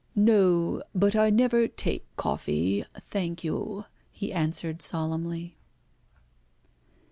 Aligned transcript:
"No; 0.15 0.81
but 0.95 1.15
I 1.15 1.29
never 1.29 1.67
take 1.67 2.07
coffee, 2.15 2.83
thank 3.11 3.43
you," 3.43 3.85
he 4.11 4.33
answered 4.33 4.81
solemnly. 4.81 5.59